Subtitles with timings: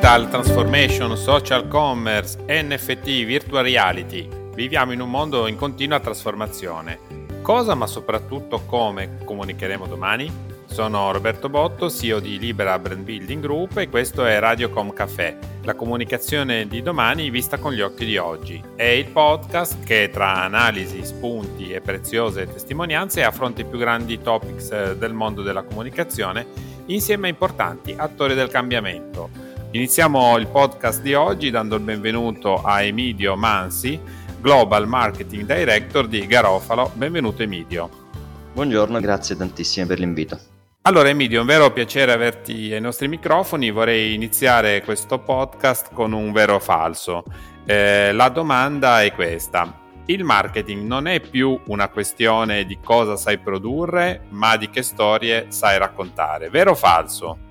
[0.00, 4.26] Digital transformation, social commerce, NFT, virtual reality.
[4.54, 7.00] Viviamo in un mondo in continua trasformazione.
[7.42, 10.32] Cosa, ma soprattutto come comunicheremo domani?
[10.64, 15.74] Sono Roberto Botto, CEO di Libera Brand Building Group e questo è Radiocom Café, la
[15.74, 18.58] comunicazione di domani vista con gli occhi di oggi.
[18.74, 24.70] È il podcast che tra analisi, spunti e preziose testimonianze affronta i più grandi topics
[24.70, 31.14] eh, del mondo della comunicazione insieme a importanti attori del cambiamento Iniziamo il podcast di
[31.14, 34.00] oggi dando il benvenuto a Emidio Mansi,
[34.40, 36.90] Global Marketing Director di Garofalo.
[36.94, 37.88] Benvenuto Emidio.
[38.52, 40.36] Buongiorno, grazie tantissimo per l'invito.
[40.82, 43.70] Allora Emidio, è un vero piacere averti ai nostri microfoni.
[43.70, 47.22] Vorrei iniziare questo podcast con un vero o falso.
[47.64, 49.82] Eh, la domanda è questa.
[50.06, 55.46] Il marketing non è più una questione di cosa sai produrre, ma di che storie
[55.50, 56.50] sai raccontare.
[56.50, 57.48] Vero o falso?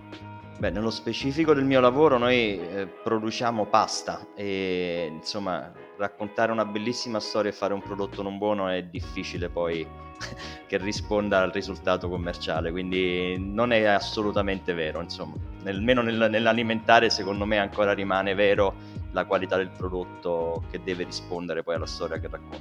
[0.60, 7.22] Beh, nello specifico del mio lavoro noi eh, produciamo pasta e insomma raccontare una bellissima
[7.22, 9.88] storia e fare un prodotto non buono è difficile poi
[10.68, 17.46] che risponda al risultato commerciale, quindi non è assolutamente vero, insomma, almeno nel, nell'alimentare secondo
[17.46, 18.76] me ancora rimane vero
[19.12, 22.58] la qualità del prodotto che deve rispondere poi alla storia che racconta.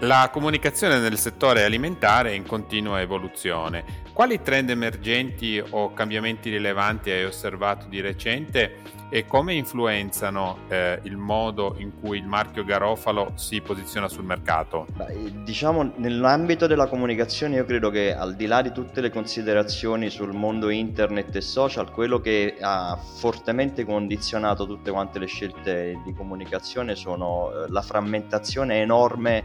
[0.00, 3.84] La comunicazione nel settore alimentare è in continua evoluzione.
[4.12, 11.18] Quali trend emergenti o cambiamenti rilevanti hai osservato di recente e come influenzano eh, il
[11.18, 14.86] modo in cui il marchio Garofalo si posiziona sul mercato?
[14.96, 20.08] Beh, diciamo nell'ambito della comunicazione io credo che al di là di tutte le considerazioni
[20.08, 26.14] sul mondo internet e social, quello che ha fortemente condizionato tutte quante le scelte di
[26.14, 29.44] comunicazione sono eh, la frammentazione enorme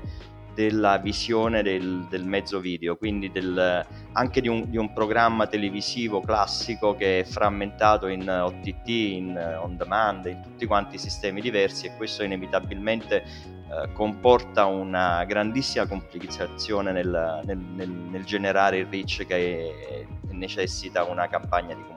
[0.57, 6.19] della visione del, del mezzo video, quindi del, anche di un, di un, programma televisivo
[6.19, 11.85] classico che è frammentato in OTT, in on demand, in tutti quanti i sistemi diversi
[11.85, 19.27] e questo inevitabilmente eh, comporta una grandissima complicazione nel, nel, nel, nel generare il reach
[19.27, 21.96] che è, necessita una campagna di comunicazione.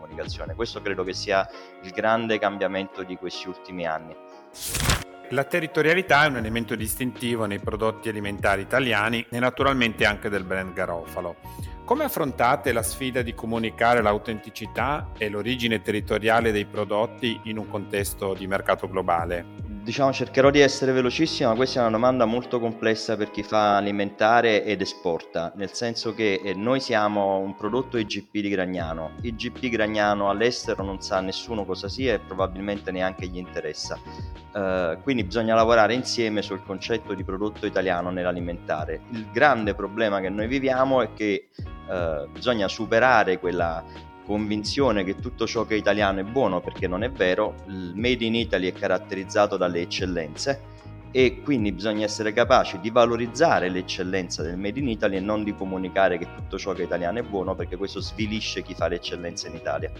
[0.54, 1.48] Questo credo che sia
[1.82, 4.14] il grande cambiamento di questi ultimi anni.
[5.30, 10.72] La territorialità è un elemento distintivo nei prodotti alimentari italiani e naturalmente anche del brand
[10.72, 11.36] Garofalo.
[11.84, 18.34] Come affrontate la sfida di comunicare l'autenticità e l'origine territoriale dei prodotti in un contesto
[18.34, 19.44] di mercato globale?
[19.82, 23.78] Diciamo cercherò di essere velocissimo, ma questa è una domanda molto complessa per chi fa
[23.78, 29.12] alimentare ed esporta, nel senso che eh, noi siamo un prodotto IGP di Gragnano.
[29.22, 33.98] IGP Gragnano all'estero non sa nessuno cosa sia e probabilmente neanche gli interessa.
[34.52, 39.00] Uh, quindi bisogna lavorare insieme sul concetto di prodotto italiano nell'alimentare.
[39.12, 41.48] Il grande problema che noi viviamo è che
[41.88, 43.82] uh, bisogna superare quella
[44.24, 48.24] convinzione che tutto ciò che è italiano è buono perché non è vero, il Made
[48.24, 50.68] in Italy è caratterizzato dalle eccellenze
[51.12, 55.54] e quindi bisogna essere capaci di valorizzare l'eccellenza del Made in Italy e non di
[55.54, 59.48] comunicare che tutto ciò che è italiano è buono perché questo svilisce chi fa l'eccellenza
[59.48, 59.90] in Italia.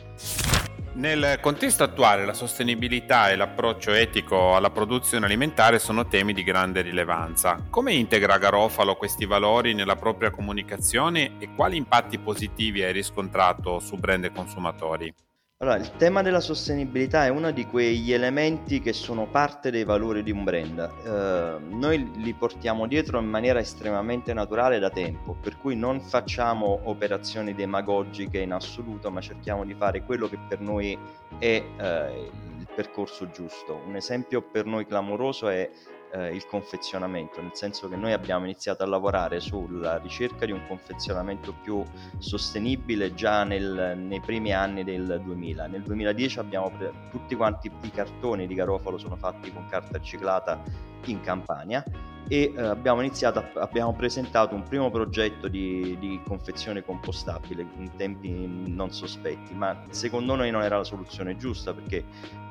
[1.01, 6.83] Nel contesto attuale la sostenibilità e l'approccio etico alla produzione alimentare sono temi di grande
[6.83, 7.69] rilevanza.
[7.71, 13.97] Come integra Garofalo questi valori nella propria comunicazione e quali impatti positivi hai riscontrato su
[13.97, 15.15] brand e consumatori?
[15.63, 20.23] Allora, il tema della sostenibilità è uno di quegli elementi che sono parte dei valori
[20.23, 20.79] di un brand.
[20.79, 26.81] Eh, noi li portiamo dietro in maniera estremamente naturale da tempo, per cui non facciamo
[26.85, 30.99] operazioni demagogiche in assoluto, ma cerchiamo di fare quello che per noi
[31.39, 33.83] è eh, il percorso giusto.
[33.87, 35.69] Un esempio per noi clamoroso è
[36.13, 40.63] eh, il confezionamento, nel senso che noi abbiamo iniziato a lavorare sulla ricerca di un
[40.67, 41.83] confezionamento più
[42.19, 45.67] sostenibile già nel, nei primi anni del 2000.
[45.67, 50.61] Nel 2010 abbiamo pre- tutti quanti i cartoni di Garofalo sono fatti con carta riciclata
[51.07, 51.85] in Campania
[52.29, 57.91] e eh, abbiamo iniziato, a, abbiamo presentato un primo progetto di, di, confezione compostabile in
[57.97, 58.31] tempi
[58.69, 62.05] non sospetti, ma secondo noi non era la soluzione giusta perché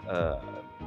[0.10, 0.38] eh,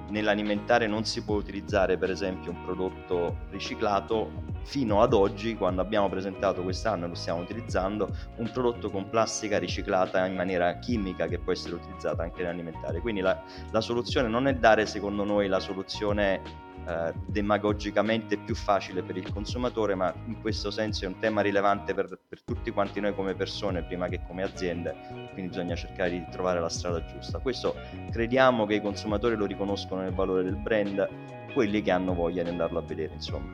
[0.08, 4.50] nell'alimentare non si può utilizzare per esempio un prodotto riciclato.
[4.64, 10.24] Fino ad oggi quando abbiamo presentato quest'anno lo stiamo utilizzando un prodotto con plastica riciclata
[10.24, 13.00] in maniera chimica che può essere utilizzata anche nell'alimentare.
[13.00, 13.42] Quindi la,
[13.72, 19.32] la soluzione non è dare secondo noi la soluzione eh, demagogicamente più facile per il
[19.32, 23.34] consumatore, ma in questo senso è un tema rilevante per, per, tutti quanti noi come
[23.34, 24.94] persone, prima che come aziende,
[25.32, 27.38] quindi bisogna cercare di trovare la strada giusta.
[27.38, 27.74] Questo
[28.10, 31.08] crediamo che i consumatori lo riconoscono nel valore del brand,
[31.52, 33.52] quelli che hanno voglia di andarlo a vedere, insomma.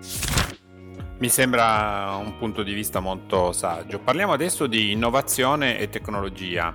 [1.19, 3.99] Mi sembra un punto di vista molto saggio.
[3.99, 6.75] Parliamo adesso di innovazione e tecnologia.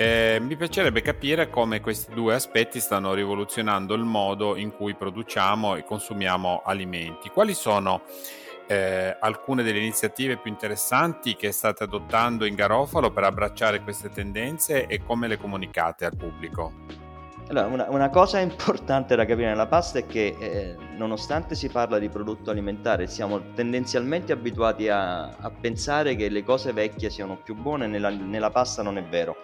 [0.00, 5.74] Eh, mi piacerebbe capire come questi due aspetti stanno rivoluzionando il modo in cui produciamo
[5.74, 7.30] e consumiamo alimenti.
[7.30, 8.02] Quali sono
[8.68, 14.86] eh, alcune delle iniziative più interessanti che state adottando in Garofalo per abbracciare queste tendenze
[14.86, 16.74] e come le comunicate al pubblico?
[17.48, 21.98] Allora, una, una, cosa importante da capire nella pasta è che eh, nonostante si parla
[21.98, 27.54] di prodotto alimentare, siamo tendenzialmente abituati a, a, pensare che le cose vecchie siano più
[27.56, 29.36] buone, nella, nella pasta non è vero.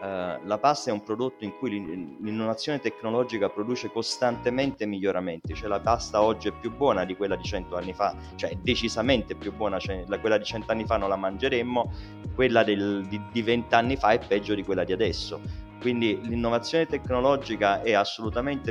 [0.00, 5.80] Uh, la pasta è un prodotto in cui l'innovazione tecnologica produce costantemente miglioramenti, cioè la
[5.80, 9.78] pasta oggi è più buona di quella di 100 anni fa, cioè decisamente più buona,
[9.78, 11.92] cioè quella di 100 anni fa non la mangeremmo,
[12.34, 15.68] quella del, di, di 20 anni fa è peggio di quella di adesso.
[15.80, 18.70] Quindi l'innovazione tecnologica è assolutamente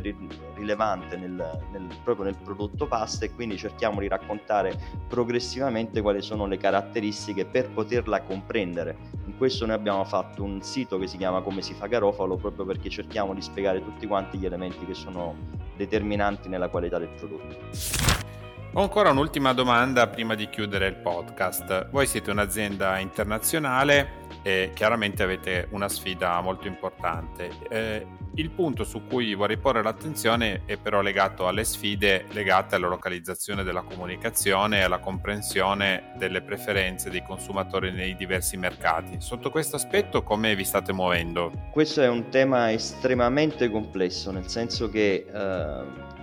[0.53, 6.45] rilevante nel, nel, proprio nel prodotto pasta e quindi cerchiamo di raccontare progressivamente quali sono
[6.45, 8.95] le caratteristiche per poterla comprendere.
[9.25, 12.65] In questo noi abbiamo fatto un sito che si chiama Come si fa Garofalo proprio
[12.65, 15.35] perché cerchiamo di spiegare tutti quanti gli elementi che sono
[15.75, 18.28] determinanti nella qualità del prodotto.
[18.73, 21.89] Ho ancora un'ultima domanda prima di chiudere il podcast.
[21.89, 27.49] Voi siete un'azienda internazionale e chiaramente avete una sfida molto importante.
[27.67, 28.05] Eh,
[28.35, 33.63] il punto su cui vorrei porre l'attenzione è però legato alle sfide legate alla localizzazione
[33.63, 39.19] della comunicazione e alla comprensione delle preferenze dei consumatori nei diversi mercati.
[39.19, 41.51] Sotto questo aspetto come vi state muovendo?
[41.71, 46.17] Questo è un tema estremamente complesso, nel senso che eh,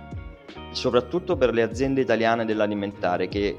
[0.77, 3.57] soprattutto per le aziende italiane dell'alimentare che eh,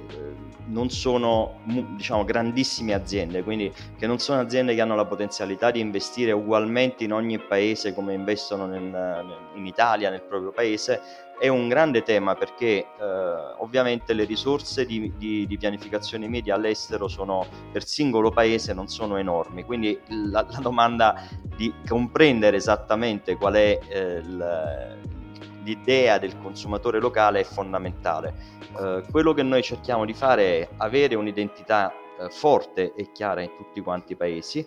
[0.67, 5.81] non sono diciamo, grandissime aziende, quindi che non sono aziende che hanno la potenzialità di
[5.81, 9.25] investire ugualmente in ogni paese come investono nel,
[9.55, 11.01] in Italia, nel proprio paese,
[11.39, 12.87] è un grande tema perché eh,
[13.59, 19.17] ovviamente le risorse di, di, di, pianificazione media all'estero sono per singolo paese non sono
[19.17, 19.99] enormi, quindi
[20.31, 21.23] la, la domanda
[21.57, 25.17] di comprendere esattamente qual è eh, il,
[25.69, 28.35] l'idea del consumatore locale è fondamentale.
[28.81, 33.51] Eh, quello che noi cerchiamo di fare è avere un'identità eh, forte e chiara in
[33.57, 34.67] tutti quanti i paesi,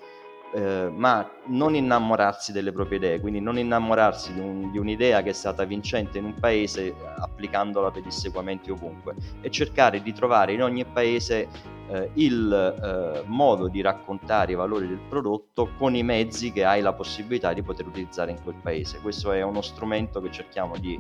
[0.54, 5.30] eh, ma non innamorarsi delle proprie idee, quindi non innamorarsi di, un, di, un'idea che
[5.30, 10.86] è stata vincente in un paese applicandola pedissequamente ovunque e cercare di trovare in ogni
[10.86, 11.48] paese
[11.92, 16.82] eh, il eh, modo di raccontare i valori del prodotto con i mezzi che hai
[16.82, 19.00] la possibilità di poter utilizzare in quel paese.
[19.02, 21.00] Questo è uno strumento che cerchiamo di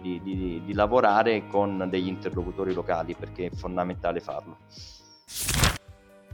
[0.00, 4.58] di, di, di, lavorare con degli interlocutori locali perché è fondamentale farlo.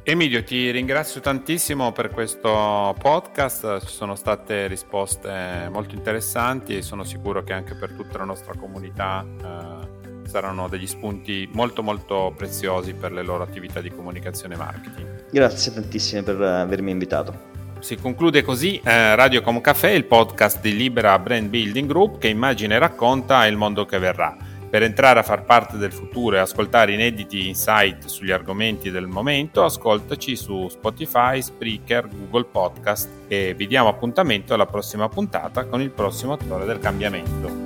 [0.04, 7.04] Emilio, ti ringrazio tantissimo per questo podcast, ci sono state risposte molto interessanti e sono
[7.04, 9.91] sicuro che anche per tutta la nostra comunità eh,
[10.32, 15.26] saranno degli spunti molto molto preziosi per le loro attività di comunicazione e marketing.
[15.30, 17.50] Grazie tantissimo per avermi invitato.
[17.80, 22.28] Si conclude così eh, Radio Com Café, il podcast di Libera Brand Building Group che
[22.28, 24.34] immagina e racconta il mondo che verrà.
[24.70, 29.64] Per entrare a far parte del futuro e ascoltare inediti insight sugli argomenti del momento,
[29.64, 35.90] ascoltaci su Spotify, Spreaker, Google Podcast e vi diamo appuntamento alla prossima puntata con il
[35.90, 37.61] prossimo attore del cambiamento.